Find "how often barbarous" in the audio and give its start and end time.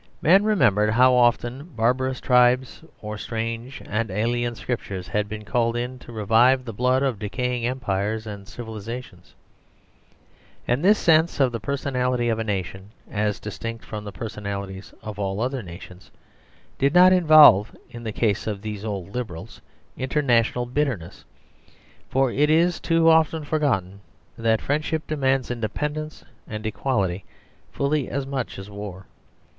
0.89-2.19